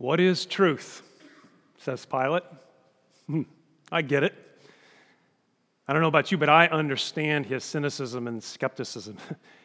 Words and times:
What 0.00 0.18
is 0.18 0.46
truth? 0.46 1.02
says 1.76 2.06
Pilate. 2.06 2.42
Hmm, 3.26 3.42
I 3.92 4.00
get 4.00 4.22
it. 4.22 4.32
I 5.86 5.92
don't 5.92 6.00
know 6.00 6.08
about 6.08 6.32
you, 6.32 6.38
but 6.38 6.48
I 6.48 6.68
understand 6.68 7.44
his 7.44 7.64
cynicism 7.64 8.26
and 8.26 8.42
skepticism. 8.42 9.18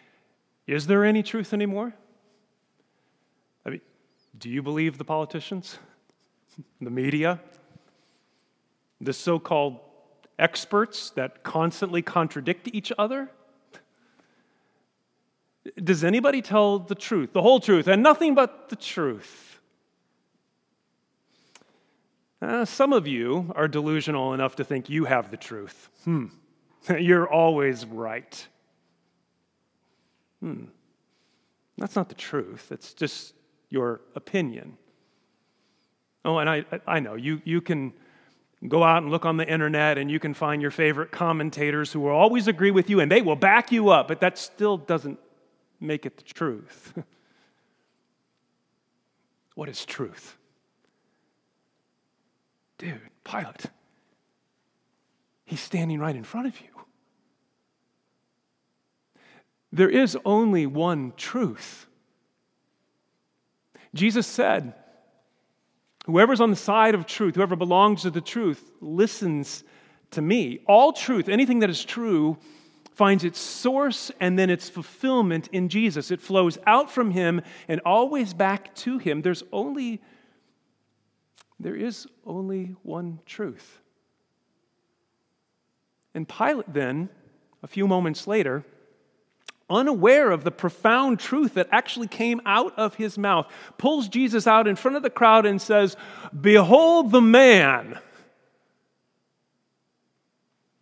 is 0.67 0.87
there 0.87 1.06
any 1.06 1.24
truth 1.24 1.53
anymore? 1.53 1.94
I 3.65 3.69
mean, 3.69 3.81
do 4.37 4.49
you 4.49 4.62
believe 4.62 4.97
the 4.97 5.06
politicians, 5.06 5.79
the 6.81 6.90
media, 6.90 7.40
the 8.99 9.13
so 9.13 9.40
called 9.40 9.79
experts 10.38 11.12
that 11.12 11.44
constantly 11.44 12.02
contradict 12.02 12.67
each 12.74 12.92
other? 12.97 13.31
Does 15.81 16.04
anybody 16.04 16.41
tell 16.41 16.80
the 16.80 16.95
truth, 16.95 17.31
the 17.31 17.41
whole 17.41 17.62
truth, 17.62 17.88
and 17.88 18.04
nothing 18.04 18.36
but 18.36 18.67
the 18.67 18.76
truth? 18.76 19.55
Uh, 22.45 22.63
some 22.63 22.94
of 22.94 23.08
you 23.08 23.52
are 23.55 23.67
delusional 23.67 24.35
enough 24.35 24.58
to 24.58 24.63
think 24.63 24.88
you 24.88 25.05
have 25.05 25.31
the 25.31 25.38
truth. 25.38 25.90
Hmm. 26.03 26.27
You're 26.99 27.27
always 27.27 27.88
right. 27.88 28.48
Hmm. 30.41 30.66
That's 31.76 31.95
not 31.95 32.08
the 32.08 32.16
truth. 32.16 32.72
It's 32.72 32.94
just 32.94 33.34
your 33.70 34.02
opinion. 34.13 34.77
Oh, 36.23 36.38
and 36.38 36.48
I, 36.48 36.66
I 36.86 37.00
know 37.00 37.16
you, 37.16 37.41
you 37.45 37.62
can 37.62 37.94
go 38.67 38.84
out 38.84 39.02
and 39.02 39.12
look 39.12 39.25
on 39.25 39.38
the 39.38 39.48
internet 39.48 39.98
and 39.98 40.12
you 40.12 40.20
can 40.20 40.36
find 40.36 40.62
your 40.62 40.72
favorite 40.72 41.12
commentators 41.12 41.91
who 41.91 42.02
will 42.02 42.12
always 42.12 42.48
agree 42.48 42.72
with 42.72 42.91
you 42.91 43.00
and 43.00 43.12
they 43.12 43.23
will 43.23 43.36
back 43.36 43.72
you 43.72 43.89
up, 43.89 44.08
but 44.08 44.22
that 44.22 44.38
still 44.38 44.77
doesn't 44.77 45.17
make 45.80 46.05
it 46.05 46.17
the 46.17 46.23
truth. 46.23 46.94
what 49.55 49.67
is 49.67 49.83
truth? 49.83 50.38
Dude, 52.78 53.00
Pilate, 53.23 53.66
he's 55.45 55.62
standing 55.62 56.00
right 56.00 56.16
in 56.16 56.23
front 56.23 56.48
of 56.48 56.59
you. 56.59 56.68
There 59.72 59.90
is 59.90 60.17
only 60.26 60.66
one 60.66 61.14
truth. 61.17 61.88
Jesus 63.94 64.28
said, 64.28 64.73
Whoever's 66.06 66.40
on 66.40 66.52
the 66.52 66.56
side 66.56 66.94
of 66.94 67.08
truth, 67.08 67.36
whoever 67.36 67.56
belongs 67.56 68.04
to 68.04 68.12
the 68.12 68.22
truth, 68.22 68.72
listens 68.80 69.64
to 70.12 70.22
me. 70.22 70.60
All 70.67 70.94
truth, 70.94 71.28
anything 71.28 71.60
that 71.60 71.70
is 71.70 71.84
true, 71.84 72.38
finds 72.94 73.23
its 73.23 73.39
source 73.39 74.12
and 74.20 74.38
then 74.38 74.50
its 74.50 74.70
fulfillment 74.70 75.50
in 75.52 75.67
Jesus. 75.67 76.12
It 76.12 76.22
flows 76.22 76.58
out 76.66 76.92
from 76.92 77.12
him 77.12 77.42
and 77.67 77.82
always 77.86 78.34
back 78.34 78.73
to 78.76 78.98
him. 78.98 79.22
There's 79.22 79.44
only 79.52 80.02
there 81.59 81.75
is 81.75 82.08
only 82.25 82.75
one 82.84 83.20
truth. 83.25 83.80
And 86.14 86.28
Pilate 86.28 86.73
then, 86.73 87.09
a 87.64 87.67
few 87.67 87.88
moments 87.88 88.28
later, 88.28 88.64
unaware 89.70 90.31
of 90.31 90.44
the 90.44 90.52
profound 90.52 91.20
truth 91.20 91.56
that 91.56 91.67
actually 91.72 92.08
came 92.08 92.42
out 92.45 92.78
of 92.78 92.95
his 92.95 93.17
mouth, 93.17 93.48
pulls 93.78 94.08
Jesus 94.08 94.48
out 94.48 94.67
in 94.67 94.76
front 94.76 94.98
of 94.98 95.03
the 95.03 95.09
crowd 95.09 95.45
and 95.45 95.61
says, 95.61 95.98
Behold 96.39 97.11
the 97.11 97.22
man. 97.22 98.00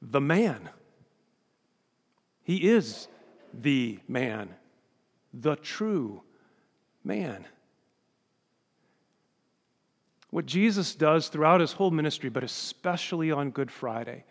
The 0.02 0.22
man. 0.22 0.70
He 2.44 2.70
is 2.70 3.08
the 3.54 4.00
man, 4.08 4.50
the 5.34 5.56
true 5.56 6.22
man. 7.04 7.46
What 10.34 10.48
Jesus 10.48 10.96
does 10.96 11.28
throughout 11.28 11.62
his 11.62 11.74
whole 11.74 11.92
ministry, 11.92 12.28
but 12.28 12.44
especially 12.44 13.32
on 13.32 13.52
Good 13.52 13.70
Friday, 13.70 14.24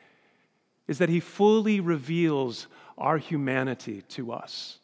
is 0.88 0.98
that 0.98 1.08
he 1.08 1.20
fully 1.20 1.78
reveals 1.78 2.66
our 2.98 3.18
humanity 3.18 4.02
to 4.08 4.32
us. 4.32 4.80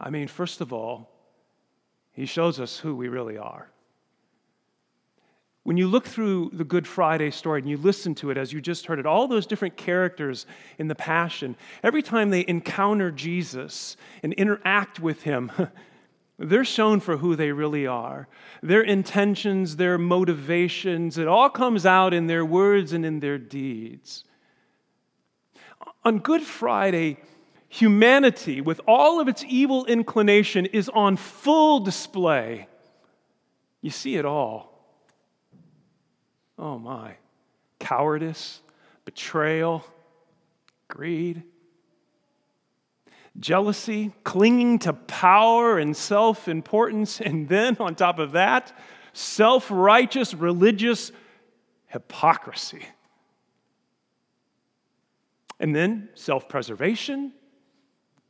I 0.00 0.10
mean, 0.10 0.26
first 0.26 0.62
of 0.62 0.72
all, 0.72 1.12
he 2.10 2.26
shows 2.26 2.58
us 2.58 2.76
who 2.76 2.96
we 2.96 3.06
really 3.06 3.38
are. 3.38 3.70
When 5.62 5.76
you 5.76 5.86
look 5.86 6.08
through 6.08 6.50
the 6.54 6.64
Good 6.64 6.88
Friday 6.88 7.30
story 7.30 7.60
and 7.60 7.70
you 7.70 7.76
listen 7.76 8.16
to 8.16 8.30
it 8.30 8.36
as 8.36 8.52
you 8.52 8.60
just 8.60 8.86
heard 8.86 8.98
it, 8.98 9.06
all 9.06 9.28
those 9.28 9.46
different 9.46 9.76
characters 9.76 10.44
in 10.78 10.88
the 10.88 10.96
Passion, 10.96 11.54
every 11.84 12.02
time 12.02 12.30
they 12.30 12.44
encounter 12.48 13.12
Jesus 13.12 13.96
and 14.24 14.32
interact 14.32 14.98
with 14.98 15.22
him, 15.22 15.52
they're 16.42 16.64
shown 16.64 17.00
for 17.00 17.16
who 17.16 17.36
they 17.36 17.52
really 17.52 17.86
are. 17.86 18.28
Their 18.62 18.82
intentions, 18.82 19.76
their 19.76 19.98
motivations, 19.98 21.18
it 21.18 21.28
all 21.28 21.50
comes 21.50 21.86
out 21.86 22.12
in 22.12 22.26
their 22.26 22.44
words 22.44 22.92
and 22.92 23.04
in 23.04 23.20
their 23.20 23.38
deeds. 23.38 24.24
On 26.04 26.18
Good 26.18 26.42
Friday, 26.42 27.18
humanity, 27.68 28.60
with 28.60 28.80
all 28.86 29.20
of 29.20 29.28
its 29.28 29.44
evil 29.48 29.84
inclination, 29.86 30.66
is 30.66 30.88
on 30.88 31.16
full 31.16 31.80
display. 31.80 32.66
You 33.80 33.90
see 33.90 34.16
it 34.16 34.24
all. 34.24 34.72
Oh 36.58 36.78
my. 36.78 37.16
Cowardice, 37.78 38.60
betrayal, 39.04 39.84
greed, 40.88 41.42
jealousy, 43.38 44.12
clinging 44.24 44.78
to 44.80 44.92
power 44.92 45.78
and 45.78 45.96
self 45.96 46.48
importance, 46.48 47.20
and 47.20 47.48
then 47.48 47.76
on 47.80 47.94
top 47.94 48.18
of 48.18 48.32
that, 48.32 48.76
self 49.12 49.70
righteous 49.70 50.34
religious 50.34 51.12
hypocrisy. 51.86 52.84
And 55.58 55.74
then 55.74 56.08
self 56.14 56.48
preservation 56.48 57.32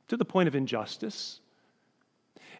to 0.09 0.17
the 0.17 0.25
point 0.25 0.49
of 0.49 0.55
injustice, 0.55 1.41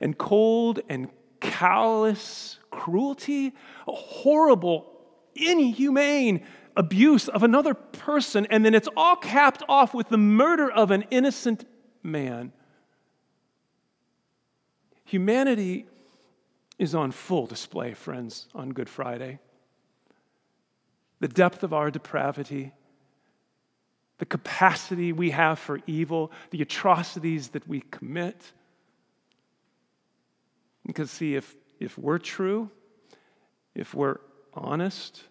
and 0.01 0.17
cold 0.17 0.81
and 0.89 1.11
callous 1.41 2.59
cruelty, 2.71 3.53
a 3.87 3.93
horrible, 3.93 4.87
inhumane 5.35 6.45
abuse 6.77 7.29
of 7.29 7.43
another 7.43 7.75
person, 7.75 8.47
and 8.49 8.65
then 8.65 8.75
it's 8.75 8.89
all 8.97 9.17
capped 9.17 9.63
off 9.69 9.93
with 9.93 10.09
the 10.09 10.17
murder 10.17 10.71
of 10.71 10.91
an 10.91 11.05
innocent 11.11 11.65
man. 12.03 12.53
Humanity 15.05 15.87
is 16.79 16.95
on 16.95 17.11
full 17.11 17.47
display, 17.47 17.95
friends, 17.95 18.49
on 18.55 18.71
Good 18.71 18.89
Friday. 18.89 19.39
The 21.21 21.29
depth 21.29 21.63
of 21.63 21.73
our 21.73 21.91
depravity, 21.91 22.73
the 24.19 24.27
capacity 24.27 25.13
we 25.13 25.31
have 25.31 25.59
for 25.59 25.81
evil, 25.87 26.33
the 26.51 26.63
atrocities 26.63 27.49
that 27.51 27.67
we 27.69 27.83
commit. 27.91 28.53
Because, 30.87 31.11
see, 31.11 31.37
if, 31.37 31.55
if 31.79 31.97
we're 31.97 32.19
true, 32.19 32.71
if 33.75 33.95
we're 33.95 34.19
honest, 34.55 35.23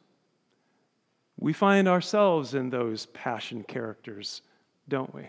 we 1.38 1.54
find 1.54 1.88
ourselves 1.88 2.54
in 2.54 2.70
those 2.70 3.08
passion 3.08 3.64
characters, 3.64 4.42
don't 4.88 5.14
we? 5.14 5.28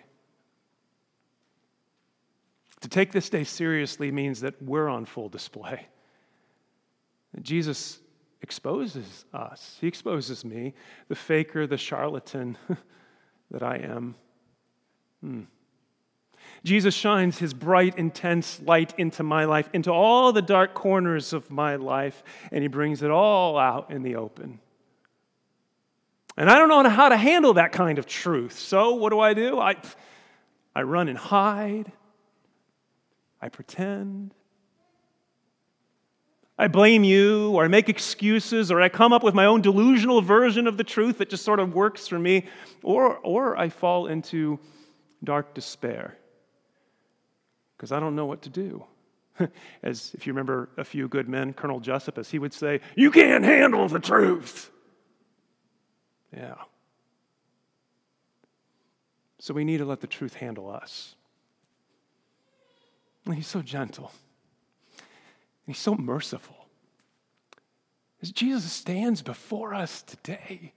To 2.82 2.88
take 2.88 3.12
this 3.12 3.30
day 3.30 3.44
seriously 3.44 4.10
means 4.10 4.40
that 4.40 4.60
we're 4.60 4.88
on 4.88 5.06
full 5.06 5.28
display. 5.28 5.86
Jesus 7.40 8.00
exposes 8.42 9.24
us, 9.32 9.78
He 9.80 9.86
exposes 9.86 10.44
me, 10.44 10.74
the 11.08 11.14
faker, 11.14 11.66
the 11.66 11.78
charlatan 11.78 12.58
that 13.50 13.62
I 13.62 13.76
am. 13.76 14.16
Hmm. 15.20 15.42
Jesus 16.64 16.94
shines 16.94 17.38
his 17.38 17.54
bright, 17.54 17.96
intense 17.98 18.60
light 18.60 18.94
into 18.98 19.22
my 19.22 19.44
life, 19.44 19.68
into 19.72 19.92
all 19.92 20.32
the 20.32 20.42
dark 20.42 20.74
corners 20.74 21.32
of 21.32 21.50
my 21.50 21.76
life, 21.76 22.22
and 22.50 22.62
he 22.62 22.68
brings 22.68 23.02
it 23.02 23.10
all 23.10 23.56
out 23.56 23.90
in 23.90 24.02
the 24.02 24.16
open. 24.16 24.58
And 26.36 26.50
I 26.50 26.58
don't 26.58 26.68
know 26.68 26.88
how 26.88 27.08
to 27.08 27.16
handle 27.16 27.54
that 27.54 27.72
kind 27.72 27.98
of 27.98 28.06
truth. 28.06 28.58
So 28.58 28.94
what 28.94 29.10
do 29.10 29.20
I 29.20 29.34
do? 29.34 29.58
I, 29.60 29.76
I 30.74 30.82
run 30.82 31.08
and 31.08 31.18
hide. 31.18 31.92
I 33.42 33.48
pretend. 33.48 34.32
I 36.56 36.68
blame 36.68 37.02
you, 37.02 37.50
or 37.50 37.64
I 37.64 37.68
make 37.68 37.88
excuses, 37.88 38.70
or 38.70 38.80
I 38.80 38.88
come 38.88 39.12
up 39.12 39.24
with 39.24 39.34
my 39.34 39.46
own 39.46 39.62
delusional 39.62 40.22
version 40.22 40.68
of 40.68 40.76
the 40.76 40.84
truth 40.84 41.18
that 41.18 41.28
just 41.28 41.44
sort 41.44 41.58
of 41.58 41.74
works 41.74 42.06
for 42.06 42.18
me, 42.18 42.46
or, 42.84 43.18
or 43.18 43.58
I 43.58 43.68
fall 43.68 44.06
into 44.06 44.60
dark 45.24 45.54
despair 45.54 46.16
because 47.76 47.90
I 47.90 47.98
don't 47.98 48.14
know 48.14 48.26
what 48.26 48.42
to 48.42 48.48
do. 48.48 48.84
As 49.82 50.12
if 50.14 50.24
you 50.24 50.32
remember 50.32 50.68
a 50.76 50.84
few 50.84 51.08
good 51.08 51.28
men, 51.28 51.52
Colonel 51.52 51.80
Josephus, 51.80 52.30
he 52.30 52.38
would 52.38 52.54
say, 52.54 52.80
You 52.94 53.10
can't 53.10 53.42
handle 53.42 53.88
the 53.88 53.98
truth. 53.98 54.70
Yeah. 56.32 56.54
So 59.40 59.52
we 59.52 59.64
need 59.64 59.78
to 59.78 59.84
let 59.84 60.00
the 60.00 60.06
truth 60.06 60.34
handle 60.34 60.70
us. 60.70 61.16
And 63.26 63.34
he's 63.34 63.46
so 63.46 63.62
gentle. 63.62 64.12
And 64.98 65.74
he's 65.74 65.78
so 65.78 65.94
merciful. 65.94 66.56
As 68.20 68.30
Jesus 68.30 68.72
stands 68.72 69.22
before 69.22 69.74
us 69.74 70.02
today. 70.02 70.72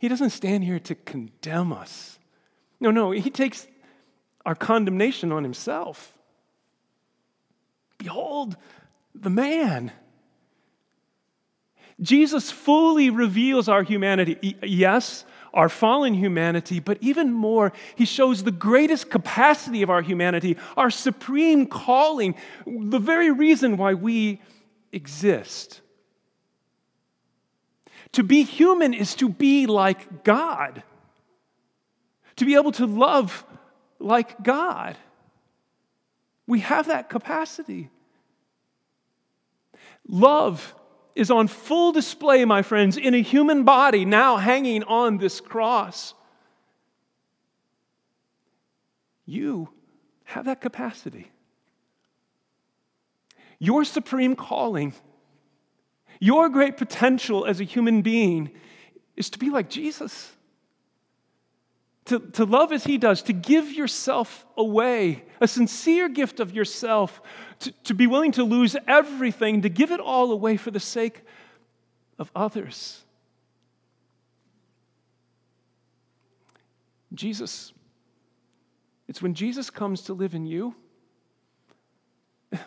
He 0.00 0.08
doesn't 0.08 0.30
stand 0.30 0.64
here 0.64 0.78
to 0.80 0.94
condemn 0.94 1.74
us. 1.74 2.18
No, 2.80 2.90
no, 2.90 3.10
he 3.10 3.28
takes 3.28 3.68
our 4.46 4.54
condemnation 4.54 5.30
on 5.30 5.42
himself. 5.42 6.16
Behold 7.98 8.56
the 9.14 9.28
man. 9.28 9.92
Jesus 12.00 12.50
fully 12.50 13.10
reveals 13.10 13.68
our 13.68 13.82
humanity. 13.82 14.56
Yes, 14.62 15.26
our 15.52 15.68
fallen 15.68 16.14
humanity, 16.14 16.80
but 16.80 16.98
even 17.00 17.32
more, 17.32 17.72
he 17.94 18.04
shows 18.04 18.42
the 18.42 18.50
greatest 18.50 19.10
capacity 19.10 19.82
of 19.82 19.90
our 19.90 20.02
humanity, 20.02 20.56
our 20.76 20.90
supreme 20.90 21.66
calling, 21.66 22.34
the 22.66 22.98
very 22.98 23.30
reason 23.30 23.76
why 23.76 23.94
we 23.94 24.40
exist. 24.92 25.80
To 28.12 28.22
be 28.22 28.42
human 28.42 28.94
is 28.94 29.14
to 29.16 29.28
be 29.28 29.66
like 29.66 30.24
God, 30.24 30.82
to 32.36 32.44
be 32.44 32.54
able 32.54 32.72
to 32.72 32.86
love 32.86 33.44
like 33.98 34.42
God. 34.42 34.96
We 36.46 36.60
have 36.60 36.86
that 36.86 37.08
capacity. 37.08 37.90
Love 40.08 40.74
is 41.20 41.30
on 41.30 41.46
full 41.46 41.92
display, 41.92 42.46
my 42.46 42.62
friends, 42.62 42.96
in 42.96 43.12
a 43.12 43.20
human 43.20 43.62
body 43.62 44.06
now 44.06 44.38
hanging 44.38 44.82
on 44.84 45.18
this 45.18 45.38
cross. 45.38 46.14
You 49.26 49.68
have 50.24 50.46
that 50.46 50.62
capacity. 50.62 51.30
Your 53.58 53.84
supreme 53.84 54.34
calling, 54.34 54.94
your 56.20 56.48
great 56.48 56.78
potential 56.78 57.44
as 57.44 57.60
a 57.60 57.64
human 57.64 58.00
being 58.00 58.50
is 59.14 59.28
to 59.28 59.38
be 59.38 59.50
like 59.50 59.68
Jesus 59.68 60.32
to, 62.06 62.18
to 62.18 62.44
love 62.44 62.72
as 62.72 62.84
he 62.84 62.98
does, 62.98 63.22
to 63.22 63.32
give 63.32 63.72
yourself 63.72 64.46
away, 64.56 65.24
a 65.40 65.46
sincere 65.46 66.08
gift 66.08 66.40
of 66.40 66.52
yourself, 66.52 67.20
to, 67.60 67.72
to 67.84 67.94
be 67.94 68.06
willing 68.06 68.32
to 68.32 68.44
lose 68.44 68.76
everything, 68.86 69.62
to 69.62 69.68
give 69.68 69.90
it 69.90 70.00
all 70.00 70.32
away 70.32 70.56
for 70.56 70.70
the 70.70 70.80
sake 70.80 71.22
of 72.18 72.30
others. 72.34 73.02
Jesus, 77.12 77.72
it's 79.08 79.20
when 79.20 79.34
Jesus 79.34 79.68
comes 79.70 80.02
to 80.02 80.14
live 80.14 80.34
in 80.34 80.46
you. 80.46 80.74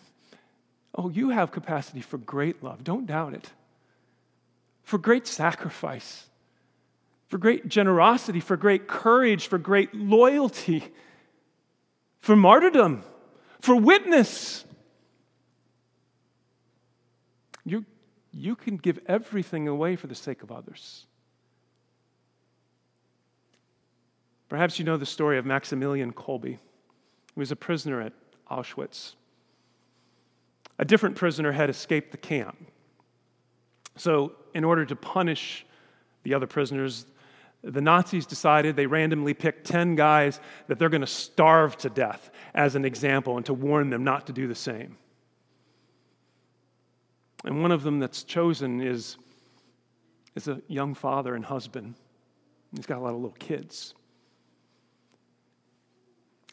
Oh, 0.96 1.10
you 1.10 1.32
have 1.32 1.52
capacity 1.52 2.02
for 2.02 2.20
great 2.20 2.62
love. 2.62 2.84
Don't 2.84 3.08
doubt 3.08 3.34
it. 3.34 3.50
For 4.84 5.00
great 5.00 5.26
sacrifice 5.26 6.30
for 7.34 7.40
great 7.40 7.68
generosity, 7.68 8.40
for 8.40 8.56
great 8.56 8.88
courage, 8.88 9.48
for 9.48 9.58
great 9.58 9.92
loyalty, 9.96 10.84
for 12.20 12.36
martyrdom, 12.36 13.04
for 13.60 13.76
witness. 13.76 14.66
You, 17.66 17.86
you 18.32 18.56
can 18.56 18.78
give 18.78 19.00
everything 19.08 19.68
away 19.68 19.96
for 19.96 20.06
the 20.06 20.14
sake 20.14 20.44
of 20.44 20.52
others. 20.52 21.08
Perhaps 24.48 24.78
you 24.78 24.86
know 24.86 24.98
the 24.98 25.04
story 25.08 25.40
of 25.40 25.46
Maximilian 25.48 26.14
Kolbe. 26.14 26.46
He 26.46 26.60
was 27.36 27.52
a 27.52 27.56
prisoner 27.56 28.00
at 28.00 28.14
Auschwitz. 28.52 29.16
A 30.78 30.86
different 30.86 31.16
prisoner 31.16 31.52
had 31.52 31.72
escaped 31.72 32.12
the 32.12 32.18
camp. 32.18 32.56
So, 33.98 34.34
in 34.54 34.64
order 34.64 34.86
to 34.86 34.96
punish 34.96 35.66
the 36.22 36.36
other 36.36 36.46
prisoners, 36.46 37.08
the 37.64 37.82
Nazis 37.82 38.26
decided 38.26 38.76
they 38.76 38.86
randomly 38.86 39.34
picked 39.34 39.66
10 39.66 39.96
guys 39.96 40.40
that 40.68 40.78
they're 40.78 40.90
going 40.90 41.02
to 41.02 41.08
starve 41.08 41.78
to 41.78 41.90
death 41.90 42.30
as 42.54 42.76
an 42.76 42.84
example 42.84 43.38
and 43.38 43.46
to 43.46 43.54
warn 43.54 43.90
them 43.90 44.04
not 44.04 44.28
to 44.28 44.34
do 44.34 44.48
the 44.48 44.56
same. 44.56 44.98
And 47.46 47.62
one 47.62 47.72
of 47.72 47.84
them 47.84 48.00
that's 48.00 48.24
chosen 48.24 48.82
is, 48.82 49.18
is 50.36 50.48
a 50.48 50.62
young 50.68 50.94
father 50.94 51.36
and 51.36 51.46
husband. 51.46 51.96
He's 52.76 52.86
got 52.86 52.98
a 52.98 53.02
lot 53.02 53.10
of 53.10 53.16
little 53.16 53.32
kids. 53.32 53.94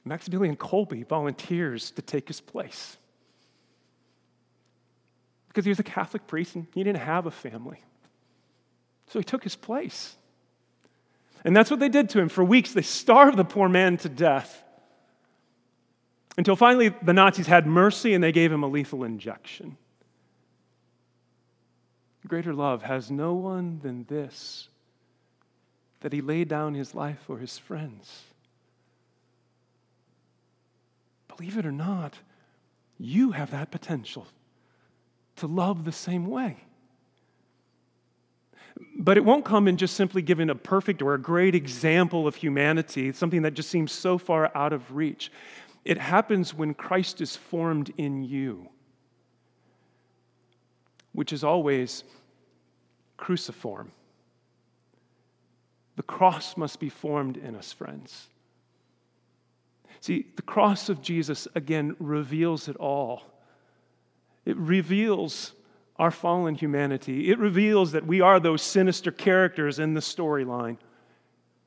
Maximilian 0.05 0.57
Kolbe 0.57 1.07
volunteers 1.07 1.91
to 1.93 2.03
take 2.03 2.29
his 2.29 2.41
place 2.41 2.97
because 5.49 5.65
he 5.65 5.71
was 5.71 5.81
a 5.81 5.85
Catholic 5.85 6.27
priest 6.29 6.55
and 6.55 6.67
he 6.73 6.85
didn't 6.85 7.03
have 7.03 7.27
a 7.27 7.31
family. 7.31 7.83
So 9.09 9.19
he 9.19 9.25
took 9.25 9.43
his 9.43 9.57
place. 9.57 10.17
And 11.45 11.57
that's 11.57 11.71
what 11.71 11.81
they 11.81 11.89
did 11.89 12.09
to 12.11 12.21
him. 12.21 12.29
For 12.29 12.45
weeks, 12.45 12.73
they 12.73 12.83
starved 12.83 13.37
the 13.37 13.45
poor 13.45 13.69
man 13.69 13.97
to 13.99 14.09
death. 14.09 14.63
Until 16.37 16.57
finally, 16.57 16.89
the 17.03 17.13
Nazis 17.13 17.47
had 17.47 17.67
mercy 17.67 18.15
and 18.15 18.23
they 18.23 18.33
gave 18.33 18.53
him 18.53 18.63
a 18.63 18.69
lethal 18.69 19.05
injection. 19.05 19.77
Greater 22.27 22.55
love 22.55 22.83
has 22.83 23.11
no 23.11 23.35
one 23.35 23.81
than 23.83 24.05
this 24.05 24.69
that 26.01 26.13
he 26.13 26.21
laid 26.21 26.49
down 26.49 26.75
his 26.75 26.95
life 26.95 27.19
for 27.27 27.39
his 27.39 27.59
friends. 27.59 28.23
Believe 31.29 31.59
it 31.59 31.67
or 31.67 31.73
not, 31.73 32.19
you 32.99 33.33
have 33.33 33.51
that 33.51 33.71
potential 33.71 34.27
to 35.37 35.47
love 35.47 35.85
the 35.85 35.93
same 35.93 36.27
way. 36.27 36.57
But 38.97 39.17
it 39.17 39.25
won't 39.25 39.45
come 39.45 39.69
in 39.69 39.77
just 39.77 39.97
simply 39.97 40.23
giving 40.23 40.51
a 40.51 40.55
perfect 40.55 41.03
or 41.03 41.15
a 41.15 41.21
great 41.21 41.55
example 41.55 42.27
of 42.27 42.35
humanity, 42.35 43.13
something 43.13 43.43
that 43.43 43.55
just 43.55 43.71
seems 43.71 43.93
so 43.93 44.19
far 44.19 44.51
out 44.55 44.73
of 44.73 44.95
reach. 44.95 45.31
It 45.85 45.99
happens 45.99 46.55
when 46.55 46.75
Christ 46.75 47.21
is 47.21 47.37
formed 47.37 47.93
in 47.97 48.23
you, 48.23 48.69
which 51.13 51.33
is 51.33 51.45
always 51.45 52.05
cruciform. 53.17 53.91
The 55.97 56.03
cross 56.03 56.57
must 56.57 56.81
be 56.81 56.89
formed 56.89 57.37
in 57.37 57.55
us, 57.57 57.73
friends. 57.73 58.29
See, 60.01 60.27
the 60.37 60.43
cross 60.43 60.89
of 60.89 61.03
Jesus, 61.03 61.47
again, 61.55 61.95
reveals 61.99 62.69
it 62.69 62.77
all. 62.77 63.23
It 64.47 64.57
reveals 64.57 65.53
our 66.01 66.11
fallen 66.11 66.55
humanity. 66.55 67.31
It 67.31 67.39
reveals 67.39 67.93
that 67.93 68.07
we 68.07 68.23
are 68.23 68.41
those 68.41 68.63
sinister 68.63 69.13
characters 69.13 69.79
in 69.79 69.93
the 69.93 70.01
storyline. 70.01 70.79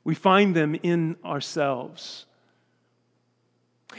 We 0.04 0.16
find 0.16 0.56
them 0.56 0.76
in 0.82 1.18
ourselves. 1.24 2.26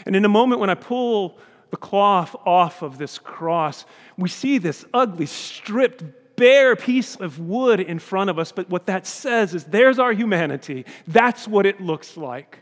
And 0.04 0.16
in 0.16 0.24
a 0.24 0.28
moment 0.28 0.60
when 0.60 0.70
I 0.70 0.74
pull 0.74 1.38
the 1.70 1.76
cloth 1.76 2.34
off 2.44 2.82
of 2.82 2.98
this 2.98 3.16
cross, 3.16 3.86
we 4.18 4.28
see 4.28 4.58
this 4.58 4.84
ugly, 4.92 5.26
stripped, 5.26 6.02
bare 6.34 6.74
piece 6.74 7.14
of 7.14 7.38
wood 7.38 7.78
in 7.78 8.00
front 8.00 8.28
of 8.28 8.36
us. 8.36 8.50
But 8.50 8.68
what 8.68 8.86
that 8.86 9.06
says 9.06 9.54
is 9.54 9.62
there's 9.62 10.00
our 10.00 10.12
humanity. 10.12 10.84
That's 11.06 11.46
what 11.46 11.64
it 11.64 11.80
looks 11.80 12.16
like. 12.16 12.58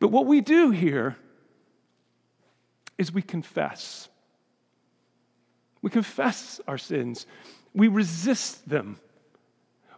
But 0.00 0.08
what 0.08 0.26
we 0.26 0.42
do 0.42 0.70
here 0.70 1.16
is 2.98 3.10
we 3.10 3.22
confess. 3.22 4.09
We 5.82 5.90
confess 5.90 6.60
our 6.66 6.78
sins. 6.78 7.26
We 7.74 7.88
resist 7.88 8.68
them. 8.68 8.98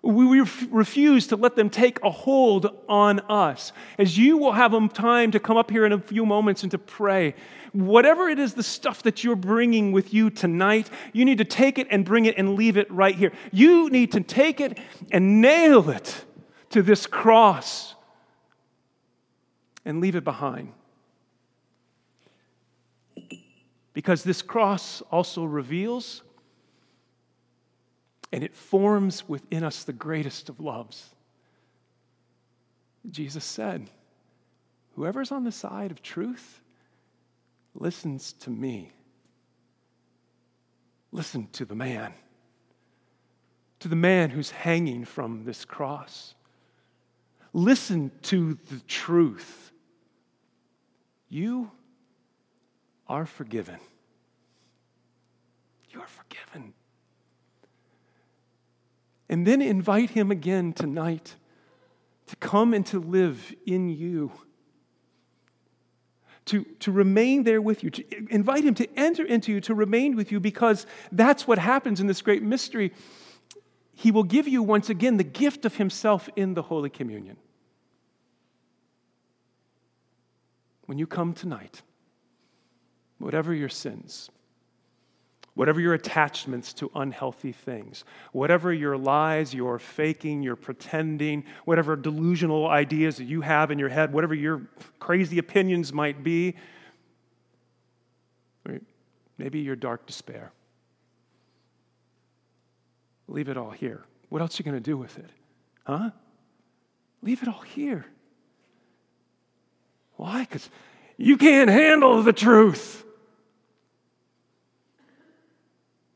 We 0.04 0.40
refuse 0.40 1.28
to 1.28 1.36
let 1.36 1.54
them 1.54 1.70
take 1.70 2.02
a 2.02 2.10
hold 2.10 2.66
on 2.88 3.20
us. 3.20 3.72
As 3.98 4.18
you 4.18 4.36
will 4.36 4.50
have 4.50 4.92
time 4.92 5.30
to 5.30 5.38
come 5.38 5.56
up 5.56 5.70
here 5.70 5.86
in 5.86 5.92
a 5.92 6.00
few 6.00 6.26
moments 6.26 6.64
and 6.64 6.72
to 6.72 6.78
pray, 6.78 7.36
whatever 7.72 8.28
it 8.28 8.40
is, 8.40 8.54
the 8.54 8.64
stuff 8.64 9.04
that 9.04 9.22
you're 9.22 9.36
bringing 9.36 9.92
with 9.92 10.12
you 10.12 10.28
tonight, 10.28 10.90
you 11.12 11.24
need 11.24 11.38
to 11.38 11.44
take 11.44 11.78
it 11.78 11.86
and 11.88 12.04
bring 12.04 12.24
it 12.24 12.36
and 12.36 12.56
leave 12.56 12.76
it 12.76 12.90
right 12.90 13.14
here. 13.14 13.30
You 13.52 13.90
need 13.90 14.10
to 14.12 14.20
take 14.20 14.60
it 14.60 14.76
and 15.12 15.40
nail 15.40 15.88
it 15.88 16.24
to 16.70 16.82
this 16.82 17.06
cross 17.06 17.94
and 19.84 20.00
leave 20.00 20.16
it 20.16 20.24
behind. 20.24 20.72
Because 23.92 24.22
this 24.22 24.42
cross 24.42 25.02
also 25.10 25.44
reveals 25.44 26.22
and 28.32 28.42
it 28.42 28.54
forms 28.54 29.28
within 29.28 29.62
us 29.62 29.84
the 29.84 29.92
greatest 29.92 30.48
of 30.48 30.58
loves. 30.58 31.14
Jesus 33.10 33.44
said, 33.44 33.90
Whoever's 34.96 35.32
on 35.32 35.44
the 35.44 35.52
side 35.52 35.90
of 35.90 36.02
truth 36.02 36.60
listens 37.74 38.32
to 38.34 38.50
me. 38.50 38.92
Listen 41.10 41.48
to 41.52 41.64
the 41.66 41.74
man, 41.74 42.14
to 43.80 43.88
the 43.88 43.96
man 43.96 44.30
who's 44.30 44.50
hanging 44.50 45.04
from 45.04 45.44
this 45.44 45.64
cross. 45.64 46.34
Listen 47.52 48.10
to 48.22 48.58
the 48.70 48.80
truth. 48.86 49.72
You 51.28 51.70
are 53.12 53.26
forgiven. 53.26 53.78
You 55.90 56.00
are 56.00 56.08
forgiven. 56.08 56.72
And 59.28 59.46
then 59.46 59.60
invite 59.60 60.10
Him 60.10 60.30
again 60.30 60.72
tonight 60.72 61.36
to 62.28 62.36
come 62.36 62.72
and 62.72 62.86
to 62.86 62.98
live 62.98 63.54
in 63.66 63.90
you. 63.90 64.32
To, 66.46 66.64
to 66.80 66.90
remain 66.90 67.44
there 67.44 67.60
with 67.60 67.84
you, 67.84 67.90
to 67.90 68.04
invite 68.30 68.64
him 68.64 68.74
to 68.74 68.88
enter 68.98 69.24
into 69.24 69.52
you, 69.52 69.60
to 69.60 69.74
remain 69.74 70.16
with 70.16 70.32
you, 70.32 70.40
because 70.40 70.86
that's 71.12 71.46
what 71.46 71.58
happens 71.58 72.00
in 72.00 72.08
this 72.08 72.20
great 72.20 72.42
mystery. 72.42 72.92
He 73.94 74.10
will 74.10 74.24
give 74.24 74.48
you 74.48 74.60
once 74.60 74.90
again 74.90 75.18
the 75.18 75.24
gift 75.24 75.64
of 75.64 75.76
himself 75.76 76.28
in 76.34 76.54
the 76.54 76.62
Holy 76.62 76.90
Communion. 76.90 77.36
When 80.86 80.98
you 80.98 81.06
come 81.06 81.32
tonight, 81.32 81.82
whatever 83.22 83.54
your 83.54 83.68
sins, 83.68 84.30
whatever 85.54 85.80
your 85.80 85.94
attachments 85.94 86.72
to 86.72 86.90
unhealthy 86.94 87.52
things, 87.52 88.04
whatever 88.32 88.72
your 88.72 88.96
lies, 88.96 89.54
your 89.54 89.78
faking, 89.78 90.42
your 90.42 90.56
pretending, 90.56 91.44
whatever 91.64 91.94
delusional 91.94 92.66
ideas 92.66 93.16
that 93.16 93.24
you 93.24 93.40
have 93.40 93.70
in 93.70 93.78
your 93.78 93.88
head, 93.88 94.12
whatever 94.12 94.34
your 94.34 94.62
crazy 94.98 95.38
opinions 95.38 95.92
might 95.92 96.24
be, 96.24 96.56
maybe 99.38 99.60
your 99.60 99.76
dark 99.76 100.04
despair. 100.04 100.52
Leave 103.28 103.48
it 103.48 103.56
all 103.56 103.70
here. 103.70 104.02
What 104.30 104.42
else 104.42 104.58
are 104.58 104.62
you 104.62 104.70
going 104.70 104.82
to 104.82 104.90
do 104.90 104.96
with 104.96 105.16
it? 105.18 105.30
Huh? 105.84 106.10
Leave 107.22 107.40
it 107.42 107.48
all 107.48 107.60
here. 107.60 108.04
Why? 110.16 110.40
Because 110.40 110.68
you 111.16 111.36
can't 111.36 111.70
handle 111.70 112.22
the 112.22 112.32
truth. 112.32 113.04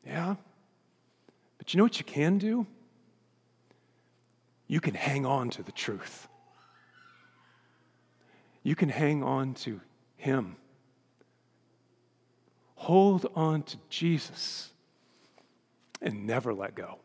Yeah. 0.07 0.37
But 1.59 1.75
you 1.75 1.79
know 1.79 1.85
what 1.85 1.99
you 1.99 2.05
can 2.05 2.39
do? 2.39 2.67
You 4.69 4.81
can 4.81 4.95
hang 4.95 5.27
on 5.27 5.51
to 5.51 5.63
the 5.63 5.73
truth. 5.73 6.29
You 8.63 8.75
can 8.75 8.89
hang 8.89 9.23
on 9.23 9.55
to 9.55 9.81
Him. 10.17 10.57
Hold 12.77 13.27
on 13.35 13.63
to 13.65 13.77
Jesus 13.89 14.71
and 16.03 16.27
never 16.27 16.53
let 16.53 16.75
go. 16.75 16.99